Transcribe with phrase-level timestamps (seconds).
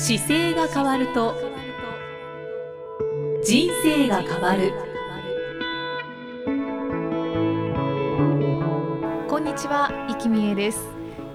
[0.00, 1.34] 姿勢が変わると
[3.44, 4.72] 人生が変わる。
[9.28, 10.86] こんにちは生きみえです。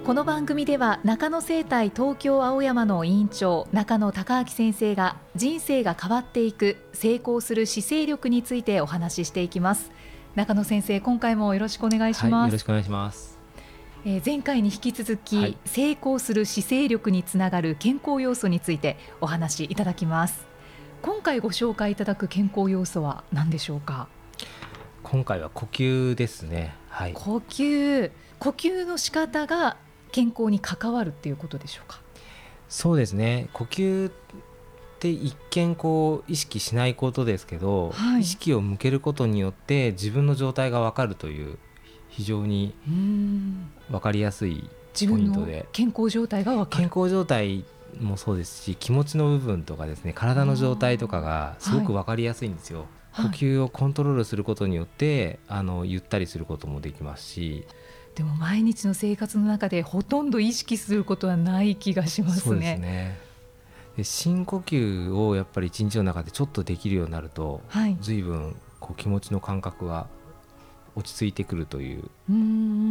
[0.05, 9.91] この番組では中野生態東京青山の委員長中野孝明先生が人生が変わっていく成功する姿勢力についてお話ししていきます。
[10.35, 13.42] 中野先生今回もよろしくお願いします、はい、よろしくお願いします。
[14.05, 20.45] えー、前回に引き続き、はい、成功する姿勢力につながる健康要素についてお話しいただきます。
[21.01, 24.09] 今回ご紹介いただく健康要素は何でしょうか？
[25.03, 28.11] 今回は呼吸ですね、はい、呼吸。
[28.39, 29.77] 呼吸の仕方が
[30.11, 32.01] 健康に関わるっていうことでしょうか？
[32.67, 33.47] そうですね。
[33.53, 34.13] 呼吸っ
[34.99, 41.57] て一見こう意識しないことですけど、はい、意識を向けることによって自分の状態がわかるという
[42.15, 42.73] 非常に
[43.89, 44.69] 分かりやすい
[45.07, 45.65] ポイントで。
[45.71, 46.89] 健康状態が分かる。
[46.89, 47.65] 健康状態
[47.99, 52.85] もそうですし気持ちの部分とかですね体の状態とかがすごく分かりやすいんですよ。
[53.11, 57.65] はい、呼吸をコントロールすることによってあのゆったりすることもできますし。
[58.15, 62.41] でも毎日の生活の中でほとんど意識することはない気がしますね。
[62.43, 63.19] そうですね。
[63.97, 70.07] で深呼吸をやっぱり一日の中でちょっとできるようになると、はい、随分こう気持ちの感覚が
[70.95, 72.03] 落ち着いてくるという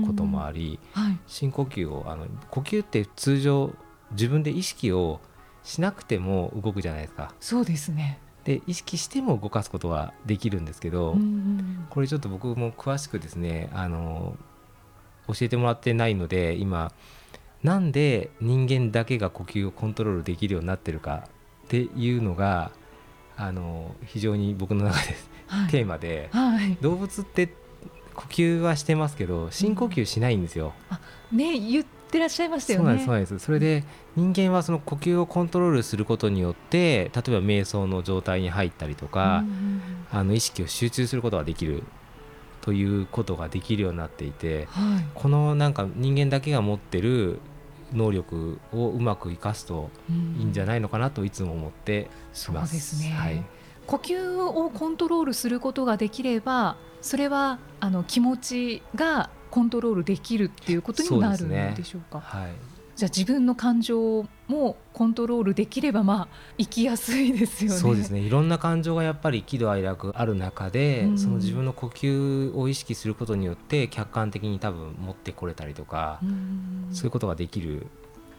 [0.06, 3.72] こともあり、はい、深呼吸をあの呼吸って通常
[4.12, 5.20] 自分で意識を
[5.62, 7.34] しなくても動くじゃないですか。
[7.40, 8.18] そうですね。
[8.44, 11.16] で意識しても動かすことはできるんですけど
[11.90, 14.36] これちょっと僕も詳しくですねあの
[15.28, 16.92] 教えてもらってないので今
[17.62, 21.28] なんで人間だけが呼吸をコントロールできるようになってるか
[21.66, 22.72] っていうのが
[23.36, 27.54] あの非常に僕の中で、はい、テーマで、はい、動物って
[28.14, 30.72] 呼吸はしてますけど深呼吸しないんですよ。
[31.30, 32.98] うん、ね言ってらっしゃいましたよね。
[32.98, 33.84] そうなんですそれで
[34.16, 39.44] 人間はその呼吸をコントロールすることによって例えば瞑想の状態に入ったりとか、
[40.10, 41.82] あの意識を集中することができる
[42.60, 47.40] ということができるようになっていて、はい、このなんか人間だけが持ってる
[47.92, 49.90] 能力をうまく生かすと
[50.38, 52.44] いいんじゃないのかなといつも思っています。
[52.44, 53.42] そうですね、はい
[53.92, 62.18] 呼吸をコントロールすることができればそれはあの気持ちがコントロールできるっていうことにもなるんでしょうか？
[62.18, 62.52] うね、はい、
[62.96, 67.76] じゃあ自分の感情もコントロールできればまあ生きやすいですよね。
[67.76, 68.20] そうですね。
[68.20, 77.86] いろんな感情がやっぱり喜怒哀楽ある中で、うん、その自分の呼吸を意識することによって客観的に多分持ってこれたりとか、うん、そういうことができる。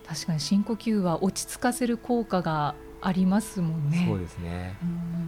[0.08, 2.74] 確かに深呼吸は落ち着かせる効果が
[3.06, 4.06] ありますもんね。
[4.08, 4.76] そうですね。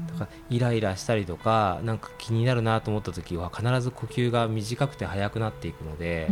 [0.08, 6.28] だからイライラしたりとか、なんか気になるなと思った時は必ず呼吸が短くて速くなっていくので、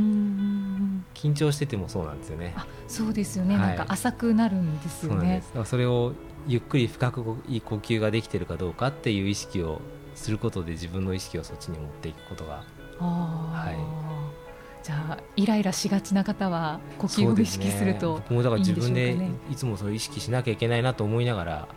[1.14, 2.54] 緊張しててもそうなんですよね。
[2.56, 3.58] あ、そうですよね。
[3.58, 5.44] はい、なんか浅くなるんですよね。
[5.54, 6.14] そそれを
[6.48, 9.82] ゆっくり深くいい呼吸ができてるかどうかっていう意識を
[10.16, 12.64] することで自分の意識をそっちに持っていくことが、
[13.00, 14.43] はい。
[14.84, 19.18] じゃあイライラしがちな方は呼吸を意識すると、ね、僕もだから自分で
[19.50, 21.68] いつもそれ意識しなきゃいけないなと思いながら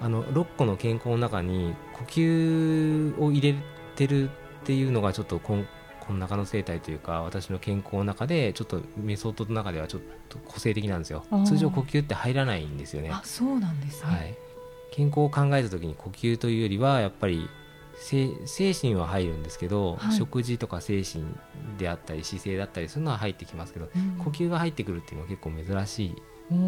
[0.00, 3.58] あの6個の健康の中に呼吸を入れ
[3.96, 4.32] てるっ
[4.64, 5.66] ていうのがちょっとこん
[6.06, 11.24] この中の生態というか私の健康の中でちょっとメソッドの中ではちょっと個性的なんですよ。
[11.46, 13.08] 通常呼吸って入らないんですよね。
[13.10, 14.36] あそうなんですね、はい、
[14.92, 17.48] 健康を考えた時に呼吸というよりはやっぱり
[17.96, 21.24] 精神は入るんですけど、はい、食事とか精神
[21.78, 26.14] であったり姿勢だったりするのは入ってきますけど、うん、呼吸が入ってくるっていうのは結構珍しい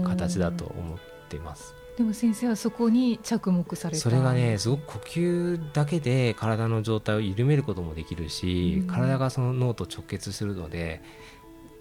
[0.04, 0.98] 形だと思っ
[1.28, 1.74] てます。
[1.96, 11.00] でも先生はそこに着目されたそれがねすごく呼吸だけで体の状態を緩めることもできるし、うん、体がその脳と直結するので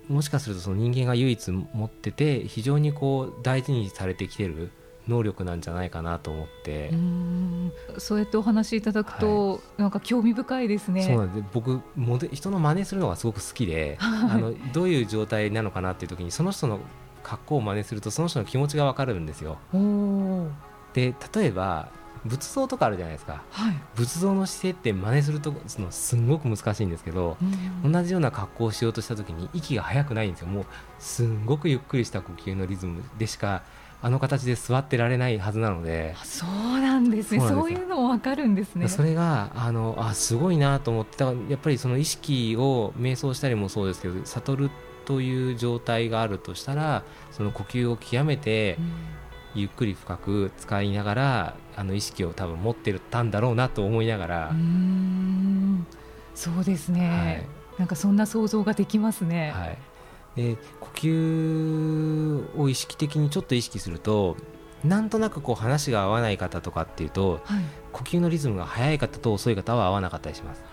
[0.07, 4.71] もしかするとその人間が唯一持ってて非常にこう大事にされてきてる
[5.07, 6.91] 能力なんじゃないかなと思って。
[7.97, 11.03] そうやってお話しいただくと、はい、なんか興味深いですね。
[11.03, 16.79] そうなんで僕モデ人の真似するのがすごく好きで、 はい、あのどういう状態なのかなっていう時にその人の
[17.23, 19.57] 格好を真似するとその人の気持ちが分かるんですよ。
[20.93, 21.89] で例えば
[22.25, 27.37] 仏像とかあるじゃないですか、はい、仏像の姿勢って真似するとそのすんごく難しいんですけど、
[27.83, 30.47] 同じような格好をしようとした時に息が速くないんですよ。
[30.47, 30.65] もう
[30.97, 33.61] すんごくゆっくりした呼吸のリズムでしか
[34.01, 36.15] あの形で座ってられないはずなので。
[36.23, 37.39] そうなんですね。
[37.39, 38.87] そういうのも分かるんですね。
[38.87, 41.17] それがあのあすごいなと思って。
[41.17, 44.69] だからやっぱりその意識を瞑想したりもそうですけど悟る
[45.05, 48.77] という状態があるとしたらその呼吸を極めて、
[49.53, 54.51] ゆっくり深く使いながらあの意識を多分持ってたんだろうなと思いながら。
[56.35, 57.31] そうですね、は
[57.77, 59.51] い、なんかそんな想像ができますね。
[59.55, 59.77] はい
[60.35, 64.35] で呼吸を意識的にちょっと意識すると
[64.83, 70.63] なんとなくこう話が合わない方とかっていうと、はい、呼吸のリズムが速い方と遅い方は合わなかったりします。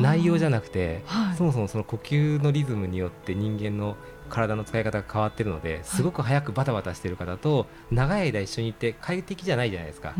[0.00, 3.96] 内容じゃなくて、はい、そもそもその呼吸のリズムによって人間の
[4.28, 10.14] 体の使い方が変わってるのですごく早くバタバタしてる方と長い間一緒にいて快適じゃないじゃないですか、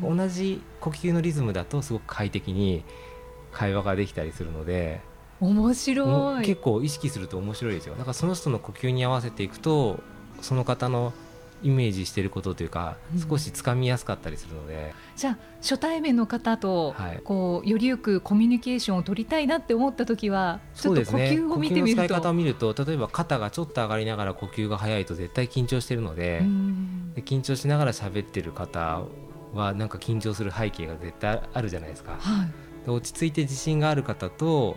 [0.00, 2.84] 同じ呼吸のリズムだとすごく快適に
[3.50, 5.00] 会話ができたりするので
[5.40, 6.44] 面白い。
[6.44, 7.94] 結構意識すると面白いですよ。
[7.94, 10.00] だからその人の呼吸に合わせていくと
[10.40, 11.12] その方の
[11.62, 12.96] イメージしていることというか、
[13.28, 16.94] 少しつかみやすかったりするので、じゃあ初対面の方と、
[17.24, 26.42] こうよりよくコミュニケーションを取りたいなって思った時はちょっと呼吸を見てみると、ね、使い方を見ると例えば肩がちょっと上がりながら呼吸が速いと絶対緊張してるので
[27.16, 29.02] で緊張しながら喋ってる方
[29.52, 32.16] はなんか緊張する背景が絶対あるじゃないですか。
[32.20, 34.76] はい、で落ち着いて自信がある方と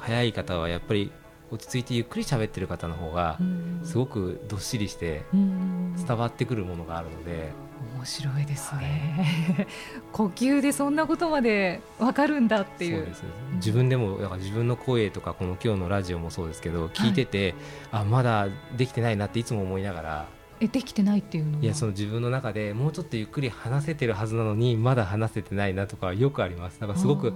[0.00, 1.12] 速い方はやっぱり
[1.50, 3.38] 落ち着いてゆっくり喋ってる方の方が
[3.82, 7.50] すごくどっしりして伝わってくるものがあるので。
[7.96, 9.66] 面白いですね、はい、
[10.12, 13.06] 呼吸でそんなことまで分かるんだっていう。
[13.54, 17.54] 自分でもだから自分の声とかこの今日のラジオもそうですけど聞いてて、
[17.90, 20.26] はい、あまだできてないなっていつも思いながら。
[20.60, 26.80] えできてないっていうのいやその自分の中でもうちょっとゆっくり話せてるはずなのにまだ話せてないなとかよくあります。
[26.80, 27.32] だからすごく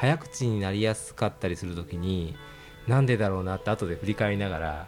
[0.00, 2.34] 早口になりやすかったりするときに
[2.88, 4.86] なんでだろうなって後で振り返りながら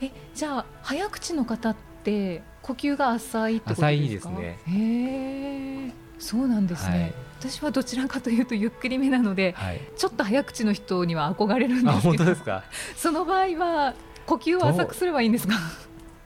[0.00, 3.86] えじゃあ早口の方って呼吸が浅いってことですか？
[3.86, 4.58] 浅いですね。
[4.66, 11.98] へえそうなんですね、はい、私はどちらかというとゆっくりめなので、はい、ちょっと早口の人には憧れるんですけど。
[12.00, 12.64] 本当ですか？
[12.96, 13.94] その場合は
[14.26, 15.54] 呼吸を浅くすればいいんですか？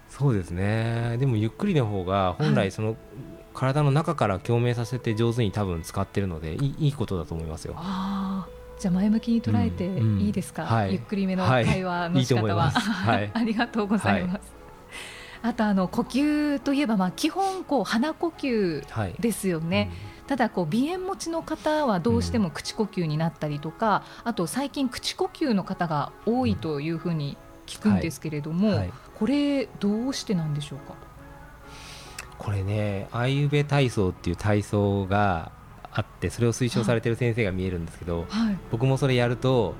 [0.08, 1.16] そうですね。
[1.18, 2.96] でもゆっくりの方が本来その、
[3.58, 7.74] 体の中から共鳴させて上手に多分使ってるのでいいいいことだと思いますよ。
[7.76, 8.46] あ
[8.78, 9.86] じゃあ前向きに捉えて
[10.22, 14.54] いいですか、うんうんはい、ゆっくりめの会話の仕方は、 はい、ありがとうございます。
[15.42, 19.90] はい、あとあの呼吸といえばまあ基本こう鼻呼吸ですよね。
[20.22, 28.84] うん、ただこう鼻炎持ちの方はどうしても口呼吸になったりとか、あと最近口呼吸の方が多いというふうに聞くんですけれども、
[29.16, 31.07] これどうしてなんでしょうか？
[32.38, 35.52] これね、アイウベ体操っていう体操が
[35.92, 39.74] あってそれを推奨されてる先生が見えるんですけど、はい、僕もそれやると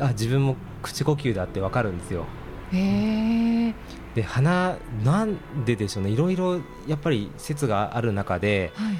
[0.00, 2.24] あ自分も口呼吸だって分かるんですよ。
[2.72, 3.74] へ
[4.14, 6.10] で鼻なんででしょうね。
[6.10, 8.92] いろいろやっぱり説がある中で、は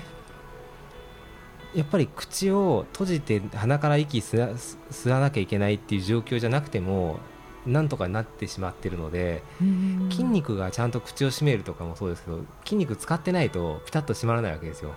[1.75, 7.21] い、やっぱり口を閉じて鼻から息吸わなきゃいけないっていう状況じゃなくても
[7.67, 9.43] なんとかなってしまってるので
[10.11, 14.95] 筋肉がちゃんと口を閉めるとかもそうですけど筋肉使ってないとピタッと閉まらないわけですよ。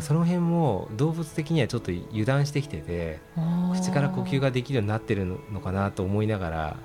[0.00, 3.20] その辺も動物的にはちょっと油断してきてて
[3.74, 6.76] 口から呼吸ができるようになってるのかなと思いながら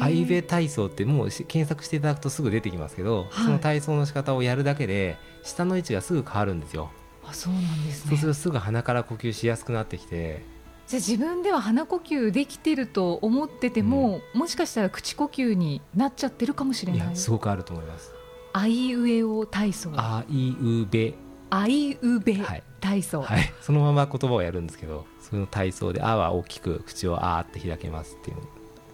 [0.00, 6.90] アイベ体操ってもう検索していただくとすぐ出てきますけど、はい、その体操の仕方をやるだけで下の位置がすぐ変わるんですよ。
[7.24, 10.42] あそうなんです、ね、そうするとすぐ鼻から呼吸しやすくなってきて
[10.86, 17.16] じゃあ自分では鼻呼吸できてると思ってても、うん、もしかしたら口呼吸になっちゃってるかもしれない。
[17.16, 18.12] すごくあると思います。
[18.52, 19.90] あいうえお体操。
[19.96, 21.14] あいうべ。
[21.50, 22.38] あいうべ
[22.80, 28.36] 体操、はい、はい、そのまま言葉をやるんですけどその体操で「あ」は大きく口を「あ」って開けますっていう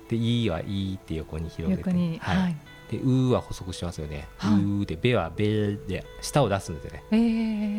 [0.09, 2.57] で「い」は「い」って横に広げて、はい、はい。
[2.91, 7.17] で「う」は補足しますよね「はい、う」で「べ」は「べ」で舌を出すんですよね、え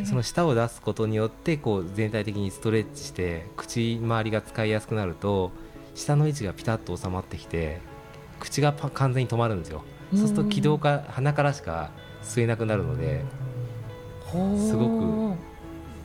[0.04, 5.52] ー、その舌を出すことによってこう全体的にストレッチして口周りが使いやすくなると
[5.96, 7.82] 舌の位置がピタッと収まってきて
[8.40, 9.84] 口が完全に止まるんですよ。
[10.16, 11.92] そうすると気道か鼻からしか
[12.24, 13.24] 吸えなくなるので
[14.58, 15.36] すごく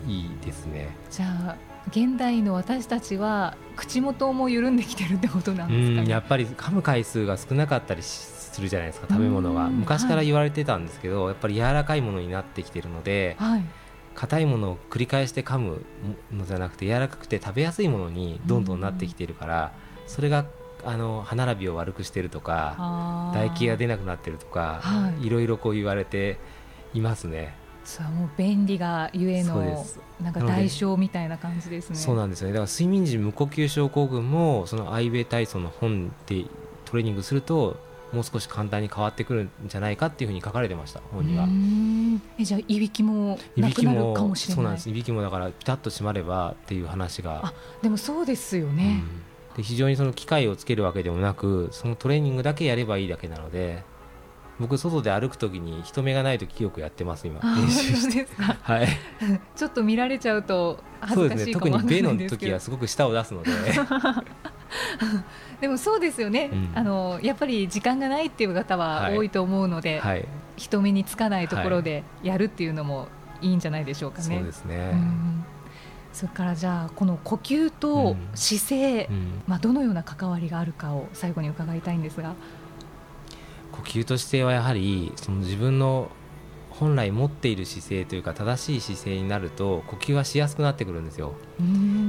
[0.06, 0.94] いいですね。
[1.10, 1.56] じゃあ
[1.88, 9.68] 現代の私たちは口元も緩んできてるってことなんですか、ね、やっぱり噛む回数が少なかったりするじゃないですか食べ物は。
[9.68, 13.64] 昔から言われてたんですけど、はい、やっぱり柔らかいものになってきてるので、はい、
[14.14, 15.84] 硬いものを繰り返して噛む
[16.32, 19.72] のじゃなくて柔らかくて食べやすいものにどんどんなってきてるから
[20.06, 20.46] それが
[20.84, 26.38] あの歯並びを悪くしてるとか唾液が出なくなってるとか、はい、いろいろこう言われて
[26.92, 27.56] いますね。
[27.84, 29.84] そうもう便利がゆえの
[30.20, 31.96] なんか代償みたいな感じですね。
[31.96, 32.48] そうなんですよ。
[32.48, 36.44] ねだから睡眠時無呼吸症候群もそのアイウェイ体操の本で
[36.84, 37.76] トレーニングすると
[38.12, 41.46] もう少し簡単に変わってくるんじゃないかっていうふうに書かれてました本には。
[42.38, 44.56] えじゃあいびきもなくなるかもしれない。
[44.56, 47.40] そうなんですいびきもだからピタッと閉まればっていう話が。
[47.44, 49.02] あでもそうですよね、
[49.50, 53.82] うん、で非常にその機械をつけるわけでもなくそのトレーニングだけやればいいだけなので
[54.60, 57.40] 僕外で歩くときに人目がないときよくやってます今。
[57.40, 58.28] 練習して。
[58.62, 58.88] はい。
[59.56, 63.50] ちょっと見られちゃうと恥ずかしいかもしれないですけど、ね、特に目の時はすごく舌を出すので。
[65.60, 73.08] でもそうですよね、うん、あのやっぱり時間がないっていう方は多いと思うので、はい、はい、人目につかないところでやるっていうのも
[73.40, 74.36] いいんじゃないでしょうかね。
[74.36, 75.44] そうですね、うん。
[76.12, 82.34] それからじゃあこの呼吸と姿勢、うんうん、まあ、どのような関わりがあるかを最後に伺いたいんですが
[83.74, 86.08] 呼吸と姿勢はやはりその自分の
[86.70, 91.34] 本来持っている姿勢というか正しい姿勢になると呼吸はしやすくなってくるんですよ。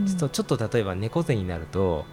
[0.08, 2.06] ちょっとちょっと例えば猫背になると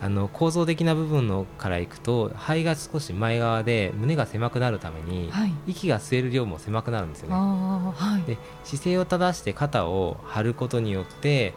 [0.00, 7.34] あの構造的な部分のからいくと肺が少し前側で胸が狭くなるために、はい、息が吸える量も狭くなるんですよね。
[7.34, 11.54] はい、で姿勢を正して肩を張ることによって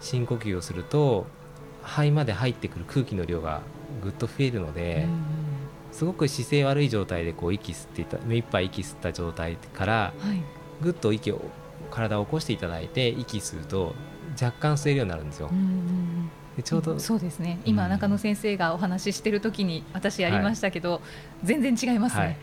[0.00, 1.26] 深呼吸をすると
[1.82, 3.60] 肺まで入ってくる空気の量が
[4.02, 5.06] ぐっと増えるので、
[5.92, 10.42] すごく姿勢悪い状態でこう息吸っていた目いっぱい息吸った状態から、はい、
[10.82, 11.40] ぐっと息を
[11.90, 13.94] 体を起こしていただいて息吸うと
[14.40, 15.50] 若干吸えるようになるんですよ。
[16.56, 17.60] でちょうど、そうですね。
[17.64, 21.00] 今、中野先生がお話ししてる時に私やりましたけど、はい、
[21.44, 22.36] 全然違いますね、はい、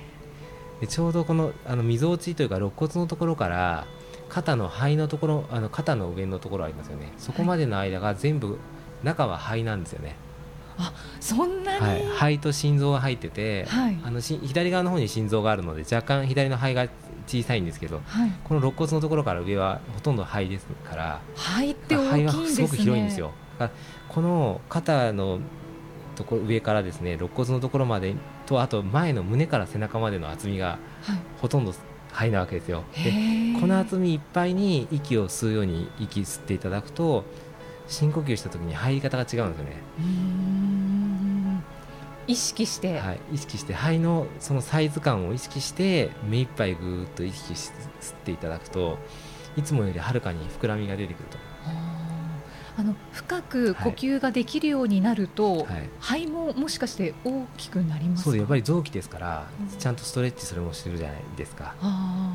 [0.82, 3.86] でちょうどこのあのみぞおちというか肋骨のところから
[4.30, 7.12] 肩の肺のところあの肩の上のところありますよね。
[7.18, 8.60] そこまでの間が全部、
[9.04, 10.16] 中は肺なんですよね。
[10.80, 16.88] あそんなに、はい、肺と心臓が入ってて、はい、あのし左側の方に心臓があるので若干左の肺が
[17.28, 22.42] 小さいんですけど、はい、この肋骨のところから上はほとんど肺ですから肺って大きいんですね。
[22.42, 23.32] 肺はすごく広いんですよ。
[24.08, 25.40] この肩の
[26.16, 30.80] ところ上からですね肋骨のところまでとあと前の胸から背中までの厚みが
[31.42, 31.74] ほとんど
[32.12, 32.84] 肺なわけですよ。
[32.96, 33.12] で
[33.60, 37.26] この厚みいっぱいに息を吸うように息吸っていただくと
[37.88, 39.82] 深呼吸した時に入り方が違うんですよね。
[42.30, 49.00] 意識して、はい、意識して肺のそのサイズ感を意識して目いっぱいぐーっと意識して吸っていただくと
[49.58, 51.38] いつもよりはるかに膨らみが出てくると。
[52.78, 61.76] あの深く呼吸ができるようになると、はい、肺ももしかして大きくなりますそうやっぱり臓器ですから、うん、ちゃんとストレッチそれもしてるじゃないですか。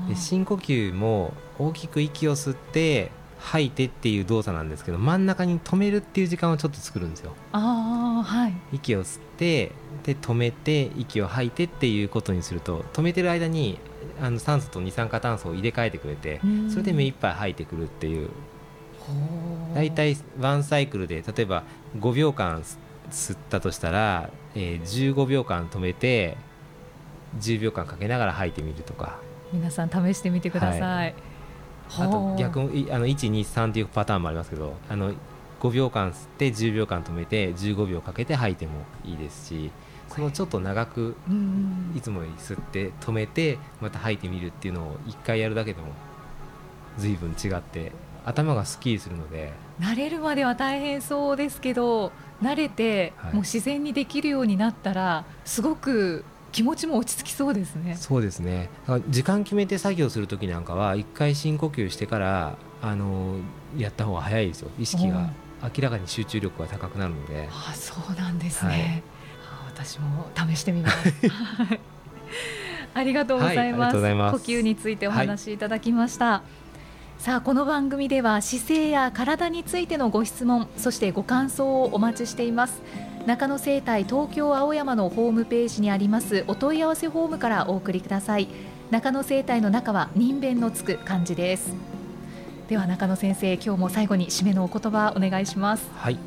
[0.07, 3.11] で深呼吸も大きく息を吸って
[3.45, 7.35] 吐いてっていう動作なんですけど真ん中に止めるっていう時間をちょっと作るんですよ。
[7.53, 9.73] あはい、息を吸って
[10.03, 13.79] で止めて息を吐いてっていうことにすると止めてる間に
[14.21, 18.31] あの酸素と二酸化炭素を入れ替えてくれてそれで目いっぱい吐いてくるっていう。
[19.75, 21.65] 大体ワンサイクルで例えば
[21.99, 22.63] 5秒間
[23.11, 26.39] 吸ったとしたら、えー、15秒間止めて
[27.39, 29.19] 10秒間かけながら吐いてみるとか。
[29.53, 31.34] 皆さん試してみてください、はい
[31.99, 35.13] あと逆あの123っていうパターンもありますけどあの
[35.61, 38.73] 5秒間吸って10秒間止めて15秒かけて吐いても
[39.05, 39.71] いいですし
[40.09, 41.17] そのちょっと長く
[41.97, 45.89] いつもより吸って止めてまた吐いてみるっていうのを1回やるだけでも
[46.99, 47.93] 随分違って
[48.25, 49.53] 頭がすっきりするので。
[49.81, 52.13] 慣れるまでは大変そうですけど
[52.43, 57.97] 慣れて、もう自然にできるようになったらすごく気持ちも落ち着きそうですね。
[57.97, 58.71] そうですね。
[59.09, 63.39] 時間決めて作業する時なんかは一回深呼吸してからあの
[63.77, 64.71] やった方が早いですよ。
[64.79, 65.31] 意識が
[65.63, 67.49] 明らかに集中力が高くなるので。
[67.51, 69.03] あ、そうなんですね。
[69.43, 71.13] はい、私も試してみます。
[72.95, 73.97] ありがとうございます。
[73.97, 76.25] はい、ます呼吸についてお話しいただきました。
[76.25, 76.65] はい
[77.19, 82.83] さあこの番組では姿勢や体についてのご質問そしてご感想をお待ちしています
[83.27, 88.49] 中野生態東京青山のホームページにありますお問い合わせフォームからお送りください。
[88.91, 91.73] 中野生態の中は人弁のつく漢字です。
[92.69, 95.89] では中野先生今日も最後に締めのお言葉お願いします。
[95.97, 96.19] はい。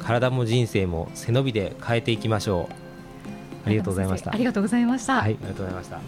[0.00, 2.74] 体も人生も背伸びで変えていきましょう。
[3.66, 4.32] ありがとうございました。
[4.32, 5.20] ありがとうございました。
[5.20, 6.00] はいありがとうございました。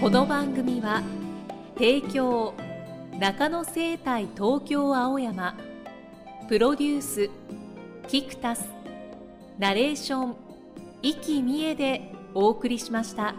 [0.00, 1.02] この番組は
[1.76, 2.54] 提供
[3.18, 5.56] 中野生態東京青山
[6.48, 7.30] プロデュース
[8.06, 8.70] キクタス
[9.58, 10.36] ナレーション
[11.02, 13.34] 生きみえでお送りしました。